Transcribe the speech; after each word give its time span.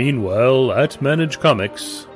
Meanwhile, 0.00 0.72
at 0.72 1.02
Manage 1.02 1.40
Comics, 1.40 2.06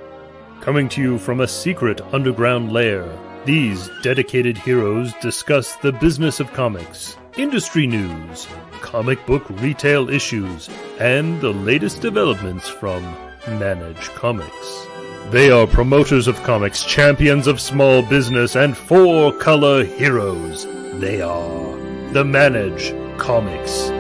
coming 0.63 0.89
to 0.89 1.03
you 1.03 1.19
from 1.19 1.43
a 1.43 1.47
secret 1.47 2.01
underground 2.15 2.73
lair, 2.73 3.07
these 3.45 3.91
dedicated 4.03 4.57
heroes 4.57 5.13
discuss 5.21 5.77
the 5.77 5.93
business 5.93 6.41
of 6.41 6.51
comics, 6.55 7.19
industry 7.37 7.87
news, 7.87 8.49
comic 8.81 9.27
book 9.27 9.45
retail 9.61 10.09
issues, 10.09 10.71
and 10.99 11.39
the 11.43 11.53
latest 11.53 12.01
developments 12.01 12.71
from 12.71 13.03
Manage 13.47 14.09
Comics. 14.15 14.87
They 15.29 15.51
are 15.51 15.67
promoters 15.67 16.27
of 16.27 16.43
comics, 16.43 16.85
champions 16.85 17.47
of 17.47 17.61
small 17.61 18.01
business, 18.01 18.57
and 18.57 18.75
four 18.75 19.31
color 19.31 19.85
heroes. 19.85 20.65
They 21.01 21.21
are 21.21 21.77
the 22.15 22.25
Manage 22.25 22.95
Comics 23.19 23.91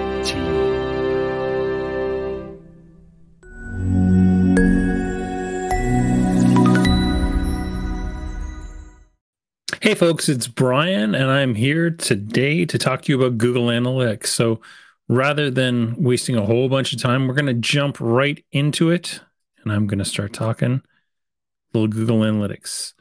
Hey, 9.94 10.00
folks, 10.00 10.28
it's 10.28 10.48
Brian, 10.48 11.14
and 11.14 11.30
I'm 11.30 11.54
here 11.54 11.88
today 11.88 12.64
to 12.64 12.78
talk 12.78 13.02
to 13.02 13.12
you 13.12 13.22
about 13.22 13.38
Google 13.38 13.66
Analytics. 13.66 14.26
So, 14.26 14.60
rather 15.06 15.52
than 15.52 15.94
wasting 16.02 16.34
a 16.34 16.44
whole 16.44 16.68
bunch 16.68 16.92
of 16.92 17.00
time, 17.00 17.28
we're 17.28 17.34
going 17.34 17.46
to 17.46 17.54
jump 17.54 17.98
right 18.00 18.44
into 18.50 18.90
it, 18.90 19.20
and 19.62 19.72
I'm 19.72 19.86
going 19.86 20.00
to 20.00 20.04
start 20.04 20.32
talking 20.32 20.82
A 20.82 21.78
little 21.78 21.86
Google 21.86 22.22
Analytics. 22.22 22.94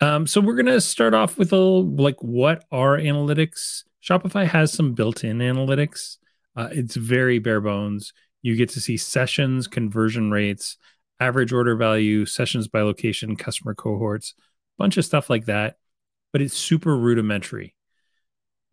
Um, 0.00 0.26
so, 0.26 0.40
we're 0.40 0.56
going 0.56 0.66
to 0.66 0.80
start 0.80 1.14
off 1.14 1.38
with 1.38 1.52
a 1.52 1.56
little, 1.56 1.86
like, 1.86 2.20
what 2.20 2.64
are 2.72 2.96
analytics? 2.96 3.84
Shopify 4.02 4.44
has 4.44 4.72
some 4.72 4.94
built-in 4.94 5.38
analytics. 5.38 6.16
Uh, 6.56 6.70
it's 6.72 6.96
very 6.96 7.38
bare 7.38 7.60
bones. 7.60 8.12
You 8.42 8.56
get 8.56 8.70
to 8.70 8.80
see 8.80 8.96
sessions, 8.96 9.68
conversion 9.68 10.32
rates, 10.32 10.76
average 11.20 11.52
order 11.52 11.76
value, 11.76 12.26
sessions 12.26 12.66
by 12.66 12.82
location, 12.82 13.36
customer 13.36 13.76
cohorts, 13.76 14.34
bunch 14.76 14.96
of 14.96 15.04
stuff 15.04 15.30
like 15.30 15.44
that 15.44 15.76
but 16.32 16.42
it's 16.42 16.56
super 16.56 16.96
rudimentary. 16.96 17.74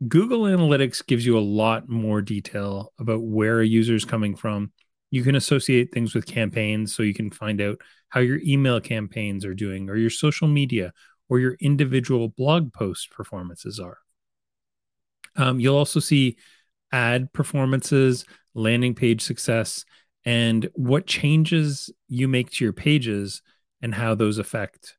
Google 0.07 0.43
Analytics 0.43 1.05
gives 1.05 1.25
you 1.25 1.37
a 1.37 1.41
lot 1.41 1.89
more 1.89 2.21
detail 2.21 2.93
about 2.99 3.21
where 3.21 3.59
a 3.59 3.67
user 3.67 3.95
is 3.95 4.05
coming 4.05 4.35
from. 4.35 4.71
You 5.11 5.23
can 5.23 5.35
associate 5.35 5.91
things 5.91 6.15
with 6.15 6.25
campaigns 6.25 6.95
so 6.95 7.03
you 7.03 7.13
can 7.13 7.31
find 7.31 7.59
out 7.59 7.81
how 8.07 8.21
your 8.21 8.39
email 8.45 8.79
campaigns 8.79 9.43
are 9.43 9.53
doing, 9.53 9.89
or 9.89 9.97
your 9.97 10.09
social 10.09 10.47
media, 10.47 10.93
or 11.27 11.39
your 11.39 11.57
individual 11.59 12.29
blog 12.29 12.73
post 12.73 13.11
performances 13.11 13.79
are. 13.79 13.97
Um, 15.35 15.59
you'll 15.59 15.77
also 15.77 15.99
see 15.99 16.37
ad 16.91 17.31
performances, 17.33 18.25
landing 18.53 18.95
page 18.95 19.21
success, 19.21 19.83
and 20.25 20.69
what 20.73 21.07
changes 21.07 21.91
you 22.07 22.27
make 22.27 22.51
to 22.51 22.63
your 22.63 22.73
pages 22.73 23.41
and 23.81 23.93
how 23.93 24.15
those 24.15 24.37
affect 24.37 24.97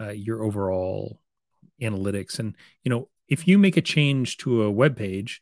uh, 0.00 0.10
your 0.10 0.42
overall 0.42 1.20
analytics. 1.80 2.38
And 2.38 2.56
you 2.82 2.90
know 2.90 3.08
if 3.28 3.46
you 3.48 3.58
make 3.58 3.76
a 3.76 3.82
change 3.82 4.36
to 4.38 4.62
a 4.62 4.70
web 4.70 4.96
page 4.96 5.40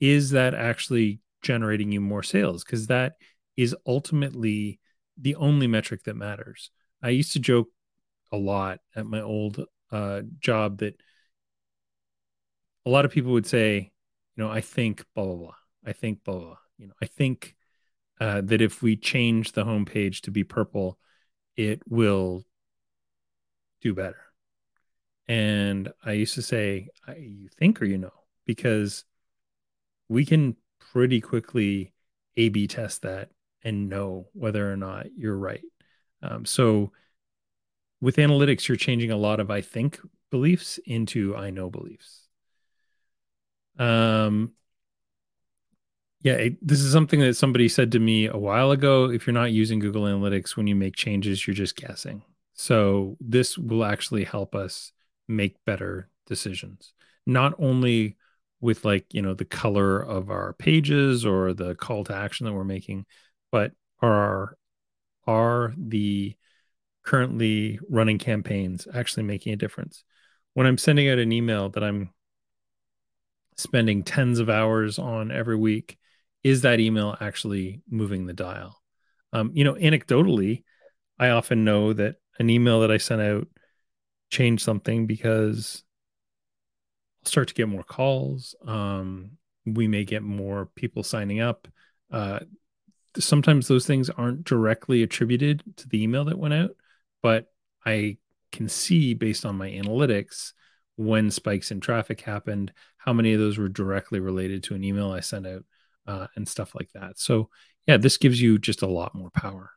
is 0.00 0.30
that 0.30 0.54
actually 0.54 1.20
generating 1.42 1.92
you 1.92 2.00
more 2.00 2.22
sales? 2.22 2.64
Because 2.64 2.88
that 2.88 3.14
is 3.56 3.74
ultimately 3.86 4.80
the 5.16 5.36
only 5.36 5.66
metric 5.66 6.02
that 6.04 6.16
matters. 6.16 6.70
I 7.02 7.10
used 7.10 7.32
to 7.34 7.38
joke 7.38 7.68
a 8.32 8.36
lot 8.36 8.80
at 8.96 9.06
my 9.06 9.20
old 9.20 9.64
uh, 9.92 10.22
job 10.40 10.78
that 10.78 11.00
a 12.84 12.90
lot 12.90 13.04
of 13.04 13.12
people 13.12 13.32
would 13.32 13.46
say 13.46 13.92
you 14.36 14.42
know 14.42 14.50
i 14.50 14.60
think 14.60 15.04
blah 15.14 15.24
blah 15.24 15.36
blah. 15.36 15.54
I 15.86 15.92
think 15.92 16.24
blah 16.24 16.38
blah. 16.38 16.56
You 16.78 16.88
know 16.88 16.94
i 17.00 17.06
think 17.06 17.54
uh, 18.20 18.40
that 18.42 18.60
if 18.60 18.82
we 18.82 18.96
change 18.96 19.52
the 19.52 19.64
homepage 19.64 20.20
to 20.22 20.30
be 20.30 20.44
purple 20.44 20.98
it 21.56 21.82
will 21.88 22.44
do 23.80 23.94
better 23.94 24.23
and 25.26 25.92
I 26.04 26.12
used 26.12 26.34
to 26.34 26.42
say, 26.42 26.88
you 27.18 27.48
think 27.48 27.80
or 27.80 27.84
you 27.84 27.98
know, 27.98 28.12
because 28.44 29.04
we 30.08 30.24
can 30.24 30.56
pretty 30.92 31.20
quickly 31.20 31.92
A 32.36 32.48
B 32.50 32.66
test 32.66 33.02
that 33.02 33.30
and 33.62 33.88
know 33.88 34.28
whether 34.32 34.70
or 34.70 34.76
not 34.76 35.06
you're 35.16 35.36
right. 35.36 35.64
Um, 36.22 36.44
so 36.44 36.92
with 38.00 38.16
analytics, 38.16 38.68
you're 38.68 38.76
changing 38.76 39.10
a 39.10 39.16
lot 39.16 39.40
of 39.40 39.50
I 39.50 39.60
think 39.62 39.98
beliefs 40.30 40.78
into 40.84 41.34
I 41.34 41.50
know 41.50 41.70
beliefs. 41.70 42.28
Um, 43.78 44.52
yeah, 46.20 46.34
it, 46.34 46.66
this 46.66 46.80
is 46.80 46.92
something 46.92 47.20
that 47.20 47.34
somebody 47.34 47.68
said 47.68 47.92
to 47.92 47.98
me 47.98 48.26
a 48.26 48.36
while 48.36 48.70
ago. 48.70 49.10
If 49.10 49.26
you're 49.26 49.34
not 49.34 49.52
using 49.52 49.78
Google 49.78 50.04
Analytics 50.04 50.56
when 50.56 50.66
you 50.66 50.74
make 50.74 50.96
changes, 50.96 51.46
you're 51.46 51.54
just 51.54 51.76
guessing. 51.76 52.22
So 52.52 53.16
this 53.20 53.58
will 53.58 53.84
actually 53.84 54.24
help 54.24 54.54
us 54.54 54.92
make 55.28 55.56
better 55.64 56.08
decisions. 56.26 56.92
Not 57.26 57.54
only 57.58 58.16
with 58.64 58.82
like 58.82 59.04
you 59.12 59.20
know 59.20 59.34
the 59.34 59.44
color 59.44 60.00
of 60.00 60.30
our 60.30 60.54
pages 60.54 61.26
or 61.26 61.52
the 61.52 61.74
call 61.74 62.02
to 62.02 62.16
action 62.16 62.46
that 62.46 62.52
we're 62.54 62.64
making 62.64 63.04
but 63.52 63.72
are 64.00 64.56
are 65.26 65.74
the 65.76 66.34
currently 67.02 67.78
running 67.90 68.16
campaigns 68.18 68.88
actually 68.94 69.22
making 69.22 69.52
a 69.52 69.56
difference. 69.56 70.02
When 70.54 70.66
i'm 70.66 70.78
sending 70.78 71.10
out 71.10 71.18
an 71.18 71.30
email 71.30 71.68
that 71.70 71.84
i'm 71.84 72.10
spending 73.56 74.02
tens 74.02 74.38
of 74.38 74.48
hours 74.48 74.98
on 74.98 75.30
every 75.30 75.56
week 75.56 75.98
is 76.42 76.62
that 76.62 76.80
email 76.80 77.16
actually 77.20 77.82
moving 77.88 78.26
the 78.26 78.32
dial? 78.32 78.80
Um, 79.34 79.50
you 79.52 79.64
know 79.64 79.74
anecdotally 79.74 80.62
i 81.18 81.28
often 81.28 81.64
know 81.64 81.92
that 81.92 82.16
an 82.38 82.48
email 82.48 82.80
that 82.80 82.90
i 82.90 82.96
sent 82.96 83.20
out 83.20 83.48
change 84.30 84.62
something 84.62 85.06
because 85.06 85.82
I'll 87.24 87.30
start 87.30 87.48
to 87.48 87.54
get 87.54 87.68
more 87.68 87.84
calls. 87.84 88.54
Um, 88.66 89.32
we 89.66 89.88
may 89.88 90.04
get 90.04 90.22
more 90.22 90.66
people 90.74 91.02
signing 91.02 91.40
up. 91.40 91.68
Uh, 92.10 92.40
sometimes 93.18 93.68
those 93.68 93.86
things 93.86 94.10
aren't 94.10 94.44
directly 94.44 95.02
attributed 95.02 95.62
to 95.76 95.88
the 95.88 96.02
email 96.02 96.24
that 96.26 96.38
went 96.38 96.54
out, 96.54 96.76
but 97.22 97.52
I 97.84 98.18
can 98.52 98.68
see 98.68 99.14
based 99.14 99.44
on 99.44 99.56
my 99.56 99.70
analytics 99.70 100.52
when 100.96 101.30
spikes 101.30 101.70
in 101.70 101.80
traffic 101.80 102.20
happened, 102.20 102.72
how 102.98 103.12
many 103.12 103.32
of 103.32 103.40
those 103.40 103.58
were 103.58 103.68
directly 103.68 104.20
related 104.20 104.62
to 104.64 104.74
an 104.74 104.84
email 104.84 105.10
I 105.10 105.20
sent 105.20 105.46
out, 105.46 105.64
uh, 106.06 106.26
and 106.36 106.46
stuff 106.48 106.74
like 106.74 106.90
that. 106.94 107.18
So, 107.18 107.50
yeah, 107.86 107.96
this 107.96 108.16
gives 108.16 108.40
you 108.40 108.58
just 108.58 108.82
a 108.82 108.86
lot 108.86 109.14
more 109.14 109.30
power. 109.30 109.73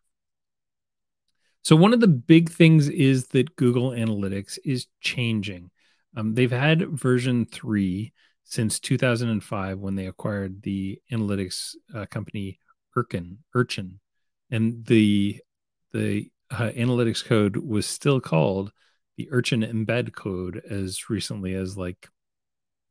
So, 1.63 1.75
one 1.75 1.93
of 1.93 1.99
the 1.99 2.07
big 2.07 2.49
things 2.49 2.87
is 2.87 3.27
that 3.27 3.55
Google 3.55 3.91
Analytics 3.91 4.57
is 4.63 4.87
changing. 5.01 5.71
Um, 6.15 6.33
they've 6.33 6.51
had 6.51 6.89
version 6.89 7.45
three 7.45 8.13
since 8.43 8.79
2005 8.79 9.79
when 9.79 9.95
they 9.95 10.07
acquired 10.07 10.61
the 10.61 11.01
analytics 11.11 11.75
uh, 11.93 12.05
company 12.05 12.59
Urchin, 12.95 13.39
Urchin, 13.53 13.99
and 14.49 14.85
the 14.85 15.39
the 15.93 16.31
uh, 16.49 16.71
analytics 16.75 17.23
code 17.23 17.57
was 17.57 17.85
still 17.85 18.19
called 18.19 18.71
the 19.17 19.29
Urchin 19.31 19.61
Embed 19.61 20.13
code 20.13 20.61
as 20.69 21.09
recently 21.09 21.53
as 21.53 21.77
like 21.77 22.07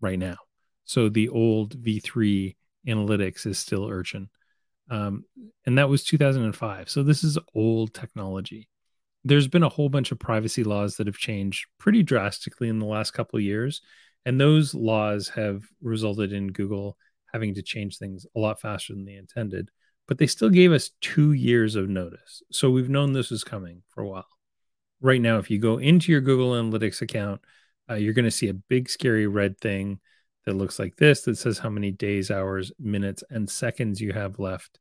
right 0.01 0.19
now. 0.19 0.37
So 0.85 1.09
the 1.09 1.29
old 1.29 1.77
V3 1.83 2.55
analytics 2.87 3.47
is 3.47 3.59
still 3.59 3.89
Urchin. 3.89 4.29
Um, 4.91 5.25
and 5.65 5.79
that 5.79 5.89
was 5.89 6.05
2005. 6.05 6.89
So 6.89 7.03
this 7.03 7.25
is 7.25 7.39
old 7.55 7.95
technology. 7.95 8.69
There's 9.25 9.49
been 9.49 9.65
a 9.65 9.69
whole 9.69 9.89
bunch 9.89 10.13
of 10.13 10.19
privacy 10.19 10.63
laws 10.63 10.97
that 10.97 11.09
have 11.09 11.17
changed 11.17 11.67
pretty 11.79 12.03
drastically 12.03 12.69
in 12.69 12.79
the 12.79 12.87
last 12.87 13.11
couple 13.13 13.39
of 13.39 13.43
years. 13.43 13.81
And 14.25 14.41
those 14.41 14.75
laws 14.75 15.29
have 15.31 15.63
resulted 15.83 16.33
in 16.33 16.53
Google 16.53 16.97
having 17.33 17.55
to 17.55 17.63
change 17.63 17.99
things 17.99 18.27
a 18.37 18.39
lot 18.39 18.61
faster 18.61 18.93
than 18.93 19.05
they 19.05 19.15
intended. 19.15 19.71
But 20.07 20.19
they 20.19 20.29
still 20.29 20.51
gave 20.51 20.73
us 20.73 20.93
two 21.01 21.33
years 21.33 21.75
of 21.75 21.89
notice. 21.89 22.43
So 22.53 22.71
we've 22.71 22.89
known 22.89 23.13
this 23.13 23.31
was 23.31 23.43
coming 23.43 23.83
for 23.89 24.03
a 24.03 24.09
while. 24.09 24.27
Right 25.01 25.21
now, 25.21 25.39
if 25.39 25.51
you 25.51 25.59
go 25.59 25.79
into 25.79 26.13
your 26.13 26.21
Google 26.21 26.53
Analytics 26.53 27.03
account, 27.03 27.41
uh, 27.91 27.95
you're 27.95 28.15
going 28.15 28.25
to 28.25 28.31
see 28.31 28.49
a 28.49 28.55
big, 28.55 28.89
scary 28.89 29.27
red 29.27 29.59
thing 29.59 30.01
that 30.47 30.55
looks 30.55 30.79
like 30.79 30.97
this 30.97 31.23
that 31.23 31.37
says 31.37 31.59
how 31.59 31.69
many 31.69 31.91
days, 31.91 32.31
hours, 32.31 32.73
minutes, 32.79 33.23
and 33.31 33.51
seconds 33.51 34.01
you 34.01 34.13
have 34.13 34.39
left 34.39 34.79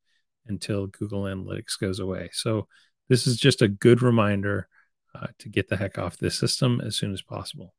until 0.48 0.88
Google 0.88 1.24
Analytics 1.24 1.80
goes 1.80 2.00
away. 2.00 2.30
So 2.32 2.68
this 3.10 3.28
is 3.28 3.38
just 3.38 3.62
a 3.62 3.68
good 3.68 4.02
reminder 4.02 4.68
uh, 5.14 5.28
to 5.40 5.50
get 5.50 5.68
the 5.68 5.78
heck 5.78 5.98
off 5.98 6.18
this 6.18 6.38
system 6.38 6.82
as 6.82 6.96
soon 6.96 7.14
as 7.14 7.22
possible. 7.22 7.74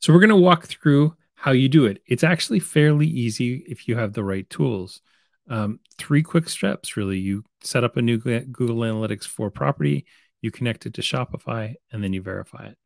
So 0.00 0.12
we're 0.12 0.20
going 0.20 0.30
to 0.30 0.36
walk 0.36 0.66
through 0.66 1.14
how 1.34 1.52
you 1.52 1.68
do 1.68 1.86
it. 1.86 2.02
It's 2.06 2.24
actually 2.24 2.60
fairly 2.60 3.06
easy 3.06 3.64
if 3.68 3.86
you 3.86 3.96
have 3.96 4.12
the 4.12 4.24
right 4.24 4.48
tools. 4.48 5.02
Um, 5.48 5.80
three 5.98 6.22
quick 6.22 6.48
steps, 6.48 6.96
really. 6.96 7.18
You 7.18 7.44
set 7.62 7.84
up 7.84 7.96
a 7.96 8.02
new 8.02 8.18
Google 8.18 8.76
Analytics 8.76 9.24
4 9.24 9.50
property, 9.50 10.06
you 10.40 10.50
connect 10.50 10.86
it 10.86 10.94
to 10.94 11.02
Shopify, 11.02 11.74
and 11.92 12.02
then 12.02 12.12
you 12.12 12.22
verify 12.22 12.66
it. 12.66 12.78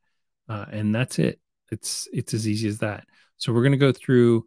Uh, 0.48 0.64
and 0.70 0.94
that's 0.94 1.18
it. 1.18 1.40
It's 1.72 2.06
it's 2.12 2.34
as 2.34 2.46
easy 2.46 2.68
as 2.68 2.78
that. 2.78 3.06
So 3.38 3.52
we're 3.52 3.62
going 3.62 3.72
to 3.72 3.78
go 3.78 3.92
through 3.92 4.44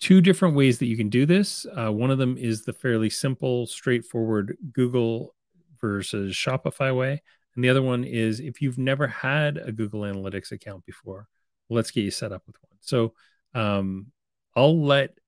two 0.00 0.20
different 0.20 0.56
ways 0.56 0.78
that 0.78 0.86
you 0.86 0.96
can 0.96 1.10
do 1.10 1.26
this. 1.26 1.66
Uh, 1.76 1.92
one 1.92 2.10
of 2.10 2.18
them 2.18 2.36
is 2.38 2.64
the 2.64 2.72
fairly 2.72 3.10
simple, 3.10 3.66
straightforward 3.66 4.56
Google 4.72 5.34
versus 5.80 6.34
Shopify 6.34 6.96
way. 6.96 7.22
And 7.54 7.62
the 7.62 7.68
other 7.68 7.82
one 7.82 8.04
is 8.04 8.40
if 8.40 8.62
you've 8.62 8.78
never 8.78 9.06
had 9.06 9.58
a 9.58 9.70
Google 9.70 10.00
Analytics 10.02 10.52
account 10.52 10.84
before, 10.86 11.28
let's 11.68 11.90
get 11.90 12.02
you 12.02 12.10
set 12.10 12.32
up 12.32 12.42
with 12.46 12.56
one. 12.62 12.78
So 12.80 13.12
um, 13.54 14.06
I'll 14.56 14.82
let 14.82 15.18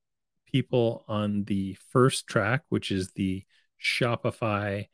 people 0.47 1.05
on 1.09 1.45
the 1.45 1.77
first 1.91 2.27
track, 2.27 2.63
which 2.69 2.91
is 2.91 3.11
the 3.13 3.45
Shopify, 3.83 4.87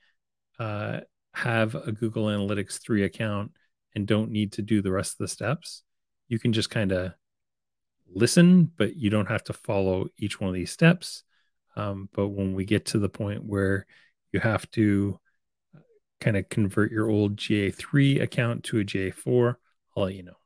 uh, 0.59 1.01
have 1.35 1.75
a 1.77 1.93
Google 1.93 2.27
Analytics 2.27 2.81
3 2.81 3.05
account 3.05 3.53
and 3.95 4.07
don't 4.07 4.31
need 4.31 4.53
to 4.53 4.63
do 4.63 4.83
the 4.83 4.91
rest 4.91 5.13
of 5.13 5.19
the 5.19 5.29
steps. 5.29 5.83
You 6.29 6.39
can 6.39 6.53
just 6.53 6.71
kind 6.71 6.93
of 6.93 7.13
listen, 8.15 8.71
but 8.77 8.97
you 8.97 9.11
don't 9.11 9.29
have 9.29 9.45
to 9.45 9.53
follow 9.53 10.09
each 10.17 10.41
one 10.41 10.49
of 10.49 10.55
these 10.55 10.73
steps. 10.73 11.25
Um, 11.77 12.09
but 12.13 12.29
when 12.29 12.55
we 12.55 12.65
get 12.65 12.87
to 12.87 12.99
the 12.99 13.09
point 13.09 13.45
where 13.45 13.87
you 14.33 14.41
have 14.41 14.71
to 14.73 15.19
uh, 15.75 15.81
kind 16.21 16.37
of 16.37 16.49
convert 16.49 16.91
your 16.91 17.09
old 17.09 17.37
GA3 17.37 18.23
account 18.23 18.65
to 18.65 18.81
a 18.81 18.85
GA4, 18.85 19.57
I'll 19.97 20.05
let 20.05 20.15
you 20.15 20.25
know. 20.25 20.37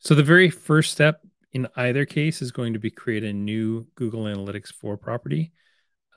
So 0.00 0.14
the 0.14 0.22
very 0.22 0.50
first 0.50 0.92
step 0.92 1.20
in 1.52 1.68
either 1.76 2.04
case 2.04 2.42
is 2.42 2.52
going 2.52 2.72
to 2.74 2.78
be 2.78 2.90
create 2.90 3.24
a 3.24 3.32
new 3.32 3.86
Google 3.94 4.24
Analytics 4.24 4.72
4 4.72 4.96
property. 4.96 5.52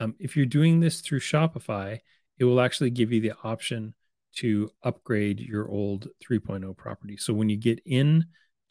Um, 0.00 0.14
if 0.18 0.36
you're 0.36 0.46
doing 0.46 0.80
this 0.80 1.00
through 1.00 1.20
Shopify, 1.20 2.00
it 2.38 2.44
will 2.44 2.60
actually 2.60 2.90
give 2.90 3.12
you 3.12 3.20
the 3.20 3.32
option 3.44 3.94
to 4.36 4.70
upgrade 4.82 5.40
your 5.40 5.68
old 5.68 6.08
3.0 6.28 6.76
property. 6.76 7.16
So 7.16 7.32
when 7.32 7.48
you 7.48 7.56
get 7.56 7.80
in 7.84 8.24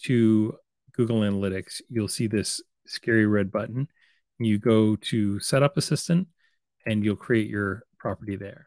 to 0.03 0.55
Google 0.93 1.21
Analytics, 1.21 1.81
you'll 1.89 2.07
see 2.07 2.27
this 2.27 2.61
scary 2.85 3.25
red 3.25 3.51
button. 3.51 3.87
You 4.39 4.57
go 4.57 4.95
to 4.95 5.39
Setup 5.39 5.77
Assistant 5.77 6.27
and 6.85 7.03
you'll 7.05 7.15
create 7.15 7.49
your 7.49 7.83
property 7.99 8.35
there. 8.35 8.65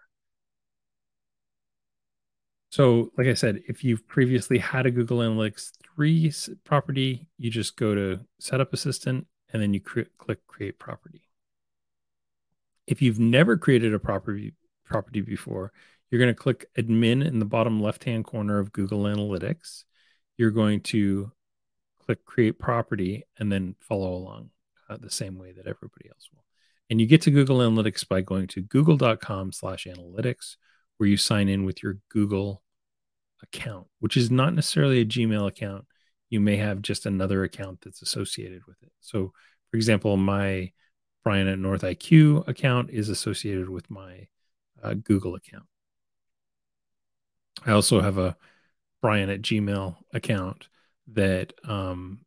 So, 2.71 3.11
like 3.17 3.29
I 3.29 3.35
said, 3.35 3.61
if 3.69 3.85
you've 3.85 4.07
previously 4.09 4.59
had 4.59 4.85
a 4.85 4.91
Google 4.91 5.19
Analytics 5.19 5.71
3 5.95 6.33
property, 6.65 7.29
you 7.39 7.49
just 7.49 7.77
go 7.77 7.95
to 7.95 8.21
Setup 8.41 8.73
Assistant 8.73 9.29
and 9.53 9.63
then 9.63 9.73
you 9.73 9.81
cre- 9.81 10.11
click 10.19 10.45
Create 10.49 10.79
Property. 10.81 11.23
If 12.89 13.01
you've 13.01 13.21
never 13.21 13.57
created 13.57 13.95
a 13.95 14.01
property 14.01 14.55
property 14.85 15.21
before, 15.21 15.73
you're 16.15 16.23
going 16.23 16.33
to 16.33 16.41
click 16.41 16.67
Admin 16.79 17.27
in 17.27 17.41
the 17.41 17.45
bottom 17.45 17.83
left-hand 17.83 18.25
corner 18.25 18.61
of 18.61 18.71
Google 18.71 19.03
Analytics. 19.03 19.83
You're 20.37 20.53
going 20.53 20.81
to 20.83 21.33
click 21.99 22.25
create 22.25 22.57
property 22.57 23.25
and 23.37 23.51
then 23.51 23.75
follow 23.81 24.15
along 24.15 24.51
uh, 24.89 24.97
the 25.01 25.11
same 25.11 25.37
way 25.37 25.51
that 25.51 25.67
everybody 25.67 26.09
else 26.09 26.29
will. 26.33 26.45
And 26.89 27.01
you 27.01 27.09
get 27.09 27.23
to 27.23 27.33
Google 27.33 27.59
Analytics 27.59 28.07
by 28.07 28.21
going 28.21 28.47
to 28.47 28.63
google.com 28.63 29.51
slash 29.51 29.89
analytics, 29.91 30.55
where 30.99 31.09
you 31.09 31.17
sign 31.17 31.49
in 31.49 31.65
with 31.65 31.83
your 31.83 31.99
Google 32.11 32.63
account, 33.43 33.89
which 33.99 34.17
is 34.17 34.31
not 34.31 34.55
necessarily 34.55 35.01
a 35.01 35.05
Gmail 35.05 35.49
account. 35.49 35.85
You 36.31 36.39
may 36.39 36.59
have 36.59 36.81
just 36.81 37.07
another 37.07 37.43
account 37.43 37.81
that's 37.83 38.03
associated 38.03 38.61
with 38.69 38.81
it. 38.85 38.93
So, 39.01 39.33
for 39.69 39.77
example, 39.77 40.17
my 40.17 40.71
Brian 41.25 41.49
at 41.49 41.59
North 41.59 41.83
IQ 41.83 42.47
account 42.47 42.91
is 42.91 43.09
associated 43.09 43.69
with 43.69 43.91
my 43.91 44.29
uh, 44.81 44.95
Google 44.95 45.35
account. 45.35 45.65
I 47.65 47.73
also 47.73 48.01
have 48.01 48.19
a 48.19 48.37
Brian 49.01 49.31
at 49.31 49.43
Gmail 49.43 49.97
account 50.13 50.69
that 51.13 51.53
um, 51.65 52.21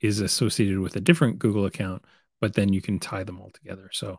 is 0.00 0.20
associated 0.20 0.78
with 0.78 0.96
a 0.96 1.00
different 1.00 1.38
Google 1.38 1.66
account, 1.66 2.04
but 2.40 2.54
then 2.54 2.72
you 2.72 2.80
can 2.80 2.98
tie 2.98 3.24
them 3.24 3.40
all 3.40 3.50
together. 3.50 3.90
So 3.92 4.18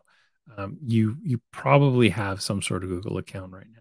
um, 0.56 0.78
you 0.82 1.16
you 1.22 1.40
probably 1.52 2.10
have 2.10 2.42
some 2.42 2.62
sort 2.62 2.84
of 2.84 2.90
Google 2.90 3.18
account 3.18 3.52
right 3.52 3.66
now. 3.72 3.80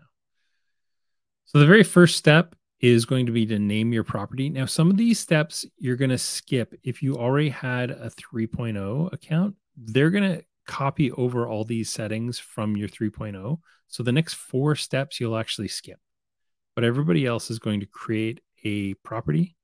So 1.46 1.60
the 1.60 1.66
very 1.66 1.84
first 1.84 2.16
step 2.16 2.56
is 2.80 3.06
going 3.06 3.26
to 3.26 3.32
be 3.32 3.46
to 3.46 3.60
name 3.60 3.94
your 3.94 4.04
property. 4.04 4.50
Now, 4.50 4.66
some 4.66 4.90
of 4.90 4.98
these 4.98 5.20
steps 5.20 5.66
you're 5.78 5.96
going 5.96 6.10
to 6.10 6.18
skip 6.18 6.74
if 6.84 7.02
you 7.02 7.16
already 7.16 7.50
had 7.50 7.92
a 7.92 8.10
3.0 8.10 9.14
account. 9.14 9.56
They're 9.78 10.10
going 10.10 10.38
to 10.38 10.44
copy 10.66 11.12
over 11.12 11.48
all 11.48 11.64
these 11.64 11.90
settings 11.90 12.40
from 12.40 12.76
your 12.76 12.90
3.0. 12.90 13.60
So 13.88 14.04
the 14.04 14.12
next 14.12 14.34
four 14.34 14.76
steps 14.76 15.20
you'll 15.20 15.38
actually 15.38 15.68
skip. 15.68 16.00
But 16.76 16.84
everybody 16.84 17.26
else 17.26 17.52
is 17.52 17.60
going 17.60 17.82
to 17.82 17.86
create 17.86 18.42
a 18.64 18.94
property 18.96 19.56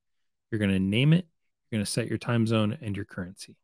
you're 0.52 0.60
going 0.60 0.72
to 0.72 0.80
name 0.80 1.14
it, 1.14 1.28
you're 1.70 1.78
going 1.78 1.86
to 1.86 1.92
set 1.92 2.08
your 2.08 2.18
time 2.18 2.48
zone 2.48 2.78
and 2.82 2.96
your 2.96 3.06
currency. 3.06 3.56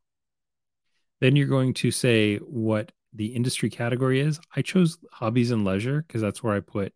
Then 1.21 1.35
you're 1.35 1.47
going 1.47 1.73
to 1.75 1.91
say 1.91 2.37
what 2.37 2.91
the 3.13 3.27
industry 3.27 3.69
category 3.69 4.19
is. 4.19 4.39
I 4.55 4.61
chose 4.61 4.97
hobbies 5.11 5.51
and 5.51 5.65
leisure 5.65 6.03
because 6.05 6.21
that's 6.21 6.43
where 6.43 6.55
I 6.55 6.59
put 6.59 6.93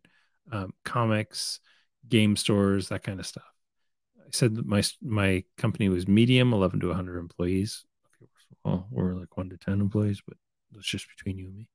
um, 0.52 0.74
comics, 0.84 1.60
game 2.08 2.36
stores, 2.36 2.88
that 2.88 3.02
kind 3.02 3.18
of 3.18 3.26
stuff. 3.26 3.44
I 4.18 4.28
said 4.32 4.56
that 4.56 4.66
my 4.66 4.82
my 5.02 5.44
company 5.56 5.88
was 5.88 6.06
medium, 6.06 6.52
11 6.52 6.80
to 6.80 6.88
100 6.88 7.18
employees. 7.18 7.84
Well, 8.64 8.86
we're 8.90 9.14
like 9.14 9.36
one 9.36 9.48
to 9.50 9.56
10 9.56 9.80
employees, 9.80 10.22
but 10.26 10.36
that's 10.72 10.86
just 10.86 11.08
between 11.16 11.38
you 11.38 11.46
and 11.46 11.56
me. 11.56 11.68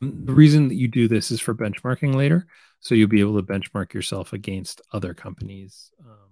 The 0.00 0.32
reason 0.32 0.68
that 0.68 0.74
you 0.74 0.88
do 0.88 1.08
this 1.08 1.30
is 1.30 1.40
for 1.40 1.54
benchmarking 1.54 2.14
later. 2.14 2.46
So 2.80 2.94
you'll 2.94 3.08
be 3.08 3.20
able 3.20 3.40
to 3.40 3.46
benchmark 3.46 3.94
yourself 3.94 4.32
against 4.32 4.80
other 4.92 5.14
companies 5.14 5.90
um, 6.04 6.30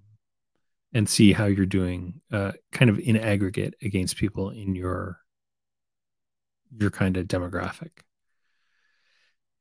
and 0.92 1.08
see 1.08 1.32
how 1.32 1.46
you're 1.46 1.66
doing 1.66 2.20
uh, 2.32 2.52
kind 2.72 2.90
of 2.90 2.98
in 2.98 3.16
aggregate 3.16 3.74
against 3.82 4.16
people 4.16 4.50
in 4.50 4.74
your 4.74 5.18
your 6.76 6.90
kind 6.90 7.16
of 7.16 7.26
demographic 7.26 7.90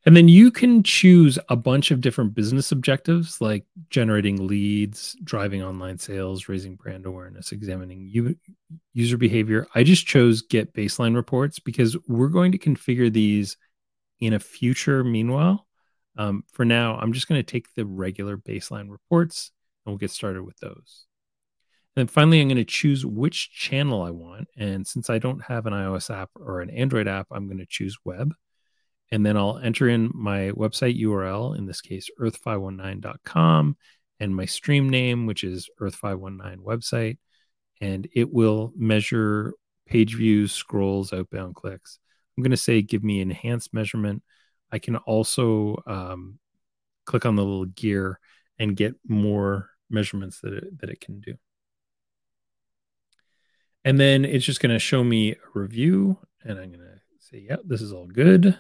and 0.06 0.18
then 0.18 0.28
you 0.28 0.52
can 0.52 0.84
choose 0.84 1.40
a 1.50 1.56
bunch 1.56 1.92
of 1.92 2.02
different 2.02 2.34
business 2.34 2.72
objectives 2.72 3.40
like 3.40 3.66
generating 3.90 4.48
leads 4.48 5.16
driving 5.24 5.64
online 5.64 5.98
sales 5.98 6.48
raising 6.48 6.76
brand 6.76 7.06
awareness 7.06 7.52
examining 7.52 8.08
u- 8.12 8.36
user 8.94 9.18
behavior 9.18 9.68
i 9.76 9.84
just 9.84 10.06
chose 10.06 10.42
get 10.42 10.74
baseline 10.74 11.16
reports 11.16 11.60
because 11.60 11.96
we're 12.08 12.28
going 12.28 12.52
to 12.52 12.58
configure 12.58 13.12
these 13.12 13.58
in 14.26 14.34
a 14.34 14.40
future 14.40 15.04
meanwhile 15.04 15.68
um, 16.18 16.44
for 16.52 16.66
now 16.66 16.98
i'm 16.98 17.14
just 17.14 17.28
going 17.28 17.40
to 17.40 17.52
take 17.52 17.74
the 17.76 17.86
regular 17.86 18.38
baseline 18.38 18.90
reports 18.90 19.52
and 19.86 19.92
we'll 19.92 19.98
get 19.98 20.12
started 20.12 20.44
with 20.44 20.58
those 20.58 21.06
and 21.96 22.02
then 22.02 22.08
finally, 22.08 22.42
I'm 22.42 22.48
going 22.48 22.58
to 22.58 22.66
choose 22.66 23.06
which 23.06 23.52
channel 23.52 24.02
I 24.02 24.10
want. 24.10 24.48
And 24.58 24.86
since 24.86 25.12
I 25.12 25.20
don't 25.20 25.44
have 25.44 25.68
an 25.68 25.74
iOS 25.74 26.10
app 26.10 26.32
or 26.36 26.62
an 26.62 26.72
Android 26.72 27.08
app, 27.08 27.28
I'm 27.30 27.46
going 27.46 27.60
to 27.60 27.68
choose 27.68 28.00
web. 28.04 28.34
And 29.12 29.24
then 29.24 29.38
I'll 29.38 29.60
enter 29.60 29.88
in 29.88 30.10
my 30.12 30.50
website 30.52 31.00
URL, 31.00 31.56
in 31.56 31.68
this 31.68 31.82
case, 31.82 32.10
earth519.com, 32.20 33.78
and 34.20 34.36
my 34.36 34.46
stream 34.46 34.90
name, 34.90 35.28
which 35.28 35.44
is 35.44 35.70
Earth519 35.80 36.58
website. 36.58 37.20
And 37.80 38.08
it 38.16 38.34
will 38.34 38.74
measure 38.76 39.54
page 39.86 40.16
views, 40.16 40.52
scrolls, 40.52 41.14
outbound 41.14 41.54
clicks. 41.54 42.00
I'm 42.38 42.44
going 42.44 42.52
to 42.52 42.58
say, 42.58 42.82
give 42.82 43.04
me 43.04 43.22
enhanced 43.22 43.74
measurement. 43.74 44.24
I 44.72 44.80
can 44.80 44.96
also 44.96 45.78
um, 45.86 46.40
click 47.06 47.26
on 47.26 47.36
the 47.36 47.44
little 47.44 47.66
gear 47.66 48.20
and 48.58 48.76
get 48.76 48.96
more 49.08 49.70
measurements 49.90 50.40
that 50.42 50.54
it, 50.54 50.80
that 50.80 50.90
it 50.90 51.00
can 51.00 51.20
do. 51.20 51.36
And 53.86 54.00
then 54.00 54.26
it's 54.26 54.46
just 54.46 54.62
going 54.62 54.74
to 54.74 54.80
show 54.80 55.04
me 55.04 55.34
a 55.34 55.38
review. 55.54 56.18
And 56.44 56.58
I'm 56.60 56.70
going 56.70 56.80
to 56.80 57.00
say, 57.20 57.46
yep, 57.50 57.62
this 57.66 57.82
is 57.82 57.92
all 57.94 58.08
good. 58.08 58.58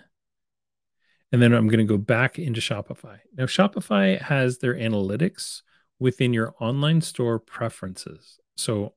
And 1.31 1.41
then 1.41 1.53
I'm 1.53 1.67
going 1.67 1.79
to 1.79 1.85
go 1.85 1.97
back 1.97 2.37
into 2.37 2.61
Shopify. 2.61 3.19
Now, 3.35 3.45
Shopify 3.45 4.21
has 4.21 4.59
their 4.59 4.75
analytics 4.75 5.61
within 5.99 6.33
your 6.33 6.53
online 6.59 7.01
store 7.01 7.39
preferences. 7.39 8.37
So 8.55 8.93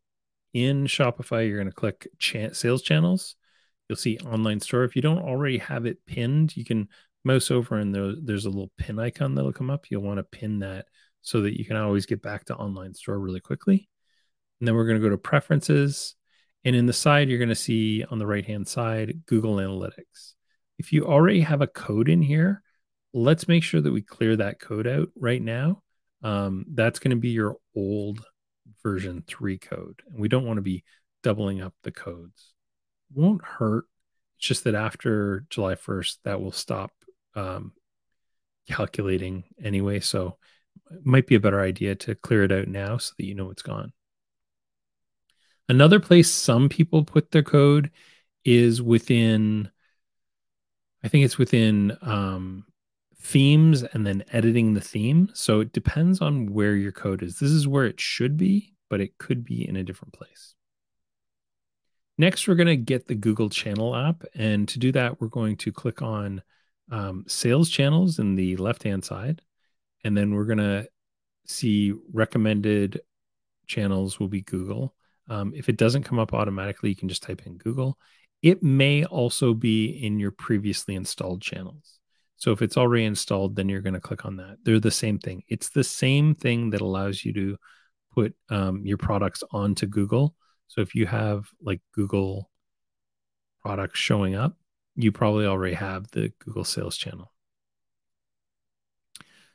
in 0.53 0.87
Shopify, 0.87 1.49
you're 1.49 1.59
going 1.59 1.71
to 1.71 1.75
click 1.75 2.09
cha- 2.19 2.53
sales 2.53 2.83
channels. 2.83 3.37
You'll 3.89 3.97
see 3.97 4.19
online 4.19 4.61
store. 4.61 4.85
If 4.85 4.97
you 4.97 5.03
don't 5.03 5.19
already 5.19 5.59
have 5.59 5.87
it 5.87 5.99
pinned, 6.07 6.57
you 6.57 6.65
can 6.65 6.89
mouse 7.25 7.51
over 7.51 7.77
and 7.77 7.95
there, 7.95 8.15
there's 8.21 8.47
a 8.47 8.51
little 8.51 8.71
pin 8.79 8.99
icon 8.99 9.35
that'll 9.35 9.53
come 9.53 9.71
up. 9.71 9.91
You'll 9.91 10.03
want 10.03 10.19
to 10.19 10.25
pin 10.25 10.61
that 10.61 10.87
so 11.23 11.41
that 11.43 11.59
you 11.59 11.65
can 11.65 11.77
always 11.77 12.07
get 12.07 12.23
back 12.23 12.45
to 12.47 12.57
online 12.57 12.95
store 12.95 13.19
really 13.19 13.41
quickly. 13.41 13.89
And 14.61 14.67
then 14.67 14.75
we're 14.75 14.87
going 14.87 15.01
to 15.01 15.03
go 15.03 15.11
to 15.11 15.19
preferences. 15.19 16.15
And 16.65 16.75
in 16.75 16.87
the 16.87 16.93
side, 16.93 17.29
you're 17.29 17.39
going 17.39 17.49
to 17.49 17.55
see 17.55 18.05
on 18.05 18.19
the 18.19 18.27
right 18.27 18.45
hand 18.45 18.67
side, 18.67 19.23
Google 19.27 19.57
Analytics. 19.57 20.35
If 20.79 20.93
you 20.93 21.05
already 21.07 21.41
have 21.41 21.63
a 21.63 21.67
code 21.67 22.09
in 22.09 22.23
here, 22.23 22.63
let's 23.13 23.49
make 23.49 23.63
sure 23.63 23.81
that 23.81 23.93
we 23.93 24.03
clear 24.03 24.37
that 24.37 24.61
code 24.61 24.87
out 24.87 25.09
right 25.17 25.43
now. 25.43 25.83
Um, 26.23 26.65
that's 26.75 26.99
going 26.99 27.11
to 27.11 27.21
be 27.21 27.31
your 27.31 27.57
old 27.75 28.25
version 28.83 29.23
three 29.27 29.59
code. 29.59 30.03
And 30.11 30.21
we 30.21 30.29
don't 30.29 30.45
want 30.45 30.59
to 30.59 30.63
be 30.63 30.85
doubling 31.23 31.61
up 31.61 31.75
the 31.83 31.93
codes. 31.93 32.53
Won't 33.15 33.45
hurt. 33.45 33.85
It's 34.39 34.49
just 34.49 34.65
that 34.65 34.75
after 34.75 35.47
July 35.49 35.75
1st, 35.75 36.19
that 36.25 36.41
will 36.41 36.53
stop 36.53 36.93
um, 37.35 37.73
calculating 38.69 39.45
anyway. 39.63 40.01
So 40.01 40.37
it 40.91 41.05
might 41.05 41.27
be 41.27 41.35
a 41.35 41.41
better 41.41 41.61
idea 41.61 41.95
to 41.95 42.15
clear 42.15 42.45
it 42.45 42.53
out 42.53 42.69
now 42.69 42.99
so 42.99 43.15
that 43.17 43.25
you 43.25 43.35
know 43.35 43.51
it's 43.51 43.63
gone. 43.63 43.93
Another 45.69 45.99
place 45.99 46.31
some 46.31 46.69
people 46.69 47.05
put 47.05 47.31
their 47.31 47.43
code 47.43 47.91
is 48.45 48.81
within, 48.81 49.71
I 51.03 51.09
think 51.09 51.25
it's 51.25 51.39
within 51.39 51.97
um, 52.03 52.65
themes 53.21 53.83
and 53.83 54.07
then 54.07 54.25
editing 54.33 54.75
the 54.75 54.81
theme. 54.81 55.31
So 55.35 55.61
it 55.61 55.73
depends 55.73 56.21
on 56.21 56.53
where 56.53 56.77
your 56.77 56.93
code 56.93 57.23
is. 57.23 57.39
This 57.39 57.51
is 57.51 57.67
where 57.67 57.85
it 57.85 58.01
should 58.01 58.37
be, 58.37 58.75
but 58.89 59.01
it 59.01 59.19
could 59.19 59.45
be 59.45 59.69
in 59.69 59.77
a 59.77 59.83
different 59.83 60.15
place. 60.15 60.56
Next, 62.19 62.49
we're 62.49 62.55
going 62.55 62.67
to 62.67 62.77
get 62.77 63.07
the 63.07 63.15
Google 63.15 63.51
Channel 63.51 63.95
app. 63.95 64.25
And 64.35 64.67
to 64.69 64.79
do 64.79 64.93
that, 64.93 65.21
we're 65.21 65.29
going 65.29 65.57
to 65.59 65.73
click 65.73 66.01
on 66.03 66.43
um, 66.91 67.25
sales 67.27 67.69
channels 67.69 68.19
in 68.19 68.35
the 68.35 68.57
left 68.57 68.83
hand 68.83 69.05
side. 69.05 69.43
And 70.05 70.17
then 70.17 70.35
we're 70.35 70.45
going 70.45 70.59
to 70.59 70.89
see 71.47 71.93
recommended 72.13 73.01
channels 73.67 74.19
will 74.19 74.29
be 74.29 74.43
Google. 74.43 74.95
Um, 75.29 75.53
if 75.55 75.69
it 75.69 75.77
doesn't 75.77 76.05
come 76.05 76.19
up 76.19 76.33
automatically, 76.33 76.89
you 76.91 76.97
can 76.97 77.09
just 77.09 77.23
type 77.23 77.43
in 77.45 77.59
Google. 77.59 77.99
It 78.43 78.63
may 78.63 79.05
also 79.05 79.55
be 79.55 79.87
in 79.87 80.19
your 80.19 80.31
previously 80.31 80.95
installed 80.95 81.43
channels. 81.43 81.99
So 82.37 82.53
if 82.53 82.63
it's 82.63 82.77
already 82.77 83.05
installed, 83.05 83.57
then 83.57 83.69
you're 83.69 83.81
going 83.81 83.95
to 83.95 84.01
click 84.01 84.25
on 84.25 84.37
that. 84.37 84.59
They're 84.63 84.79
the 84.79 84.91
same 84.91 85.19
thing. 85.19 85.43
It's 85.49 85.71
the 85.71 85.85
same 85.85 86.35
thing 86.35 86.71
that 86.71 86.83
allows 86.83 87.25
you 87.25 87.33
to 87.33 87.57
put 88.15 88.35
um, 88.51 88.85
your 88.85 88.99
products 88.99 89.43
onto 89.51 89.87
Google. 89.87 90.35
So 90.69 90.81
if 90.81 90.95
you 90.95 91.07
have 91.07 91.49
like 91.61 91.81
Google 91.93 92.51
products 93.61 93.99
showing 93.99 94.35
up, 94.35 94.57
you 94.95 95.13
probably 95.13 95.47
already 95.47 95.75
have 95.75 96.11
the 96.11 96.33
Google 96.39 96.65
Sales 96.65 96.97
Channel. 96.97 97.33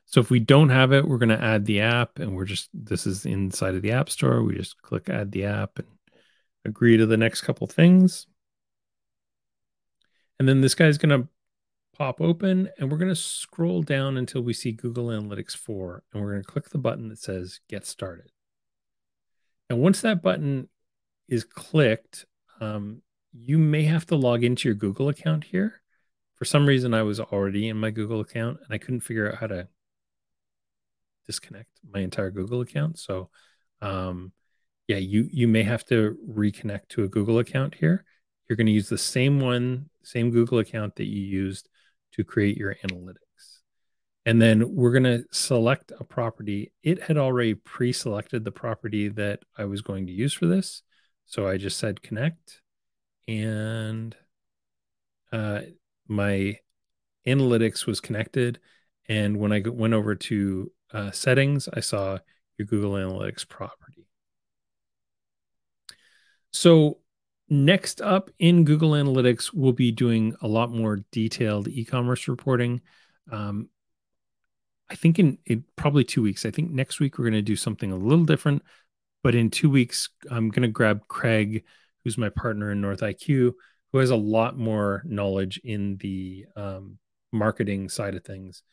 So 0.06 0.20
if 0.20 0.30
we 0.30 0.40
don't 0.40 0.70
have 0.70 0.92
it, 0.92 1.08
we're 1.08 1.18
going 1.18 1.30
to 1.30 1.42
add 1.42 1.66
the 1.66 1.80
app 1.82 2.20
and 2.20 2.36
we're 2.36 2.46
just, 2.46 2.70
this 2.74 3.08
is 3.08 3.26
inside 3.26 3.76
of 3.76 3.82
the 3.82 3.94
App 3.94 4.10
Store. 4.10 4.44
We 4.44 4.56
just 4.56 4.82
click 4.82 5.10
add 5.10 5.32
the 5.32 5.46
app 5.46 5.80
and 5.80 5.88
agree 6.66 6.98
to 6.98 7.06
the 7.06 7.18
next 7.18 7.42
couple 7.42 7.66
things. 7.68 8.28
And 10.38 10.50
then 10.50 10.60
this 10.60 10.76
guy's 10.76 10.98
going 10.98 11.22
to 11.22 11.30
pop 11.98 12.20
open 12.20 12.70
and 12.78 12.92
we're 12.92 12.98
going 12.98 13.10
to 13.10 13.16
scroll 13.16 13.84
down 13.84 14.18
until 14.18 14.42
we 14.42 14.54
see 14.54 14.72
Google 14.72 15.08
Analytics 15.08 15.56
4 15.56 16.04
and 16.12 16.22
we're 16.22 16.32
going 16.32 16.44
to 16.44 16.52
click 16.52 16.70
the 16.70 16.78
button 16.78 17.08
that 17.08 17.20
says 17.20 17.62
get 17.70 17.86
started. 17.86 18.32
And 19.70 19.80
once 19.80 20.02
that 20.02 20.22
button 20.22 20.68
is 21.28 21.44
clicked, 21.44 22.26
um, 22.60 23.02
you 23.34 23.58
may 23.58 23.84
have 23.84 24.06
to 24.08 24.16
log 24.16 24.44
into 24.44 24.68
your 24.68 24.76
Google 24.76 25.10
account 25.10 25.44
here. 25.44 25.82
For 26.36 26.46
some 26.46 26.66
reason, 26.66 26.94
I 26.94 27.04
was 27.04 27.20
already 27.20 27.70
in 27.70 27.78
my 27.78 27.92
Google 27.92 28.20
account 28.20 28.60
and 28.64 28.74
I 28.74 28.78
couldn't 28.78 29.02
figure 29.02 29.32
out 29.32 29.38
how 29.38 29.48
to 29.48 29.68
disconnect 31.26 31.70
my 31.90 32.00
entire 32.00 32.32
Google 32.32 32.62
account. 32.62 33.00
So, 33.00 33.30
um, 33.82 34.32
yeah, 34.88 34.98
you 34.98 35.30
you 35.32 35.48
may 35.48 35.64
have 35.64 35.86
to 35.86 36.18
reconnect 36.28 36.90
to 36.90 37.04
a 37.04 37.08
Google 37.08 37.40
account 37.40 37.76
here. 37.76 38.04
You're 38.50 38.58
going 38.58 38.68
to 38.68 38.74
use 38.74 38.90
the 38.90 38.98
same 38.98 39.40
one, 39.40 39.90
same 40.04 40.32
Google 40.32 40.60
account 40.60 40.96
that 40.98 41.08
you 41.08 41.22
used 41.22 41.70
to 42.14 42.24
create 42.24 42.58
your 42.58 42.76
analytics. 42.84 43.16
And 44.26 44.42
then 44.42 44.76
we're 44.76 44.92
going 44.92 45.04
to 45.04 45.24
select 45.32 45.92
a 45.98 46.04
property. 46.04 46.72
It 46.84 47.04
had 47.04 47.18
already 47.18 47.56
pre-selected 47.56 48.44
the 48.44 48.52
property 48.52 49.08
that 49.10 49.40
I 49.58 49.66
was 49.66 49.82
going 49.82 50.08
to 50.08 50.14
use 50.14 50.34
for 50.34 50.46
this. 50.46 50.84
So 51.32 51.48
I 51.48 51.56
just 51.56 51.80
said 51.80 52.02
connect 52.02 52.60
and 53.26 54.14
uh, 55.32 55.62
my 56.06 56.58
analytics 57.26 57.86
was 57.86 58.02
connected. 58.02 58.60
And 59.08 59.38
when 59.38 59.54
I 59.54 59.62
went 59.66 59.94
over 59.94 60.14
to 60.14 60.72
uh, 60.92 61.12
settings, 61.12 61.70
I 61.72 61.80
saw 61.80 62.18
your 62.58 62.66
Google 62.66 62.92
Analytics 62.96 63.48
property. 63.48 64.08
So 66.52 66.98
next 67.48 68.02
up 68.02 68.30
in 68.38 68.66
Google 68.66 68.92
Analytics, 68.92 69.54
we'll 69.54 69.72
be 69.72 69.94
doing 69.94 70.36
a 70.42 70.50
lot 70.50 70.70
more 70.70 71.00
detailed 71.14 71.70
e-commerce 71.70 72.28
reporting. 72.28 72.82
Um, 73.32 73.70
I 74.90 74.96
think 74.96 75.18
in, 75.18 75.38
in 75.46 75.64
probably 75.78 76.04
two 76.04 76.24
weeks. 76.24 76.46
I 76.46 76.52
think 76.52 76.72
next 76.72 77.00
week 77.00 77.18
we're 77.18 77.24
going 77.24 77.36
to 77.36 77.42
do 77.42 77.56
something 77.56 77.94
a 77.94 77.96
little 77.96 78.26
different, 78.26 78.64
but 79.24 79.36
in 79.36 79.50
two 79.50 79.70
weeks 79.70 80.10
I'm 80.30 80.50
going 80.50 80.64
to 80.64 80.68
grab 80.68 81.08
Craig, 81.08 81.64
who's 82.04 82.18
my 82.18 82.30
partner 82.30 82.72
in 82.72 82.82
North 82.82 83.02
IQ, 83.02 83.54
who 83.92 83.98
has 83.98 84.10
a 84.10 84.16
lot 84.16 84.58
more 84.58 85.04
knowledge 85.06 85.60
in 85.64 85.98
the 85.98 86.46
um, 86.56 86.98
marketing 87.32 87.90
side 87.90 88.16
of 88.16 88.24
things 88.24 88.64